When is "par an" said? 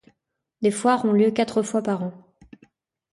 1.83-2.11